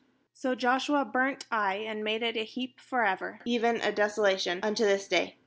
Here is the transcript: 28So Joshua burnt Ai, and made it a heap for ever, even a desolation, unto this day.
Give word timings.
28So 0.35 0.57
Joshua 0.57 1.05
burnt 1.05 1.45
Ai, 1.51 1.75
and 1.87 2.03
made 2.03 2.23
it 2.23 2.35
a 2.35 2.41
heap 2.43 2.79
for 2.79 3.05
ever, 3.05 3.39
even 3.45 3.75
a 3.81 3.91
desolation, 3.91 4.59
unto 4.63 4.83
this 4.83 5.07
day. 5.07 5.37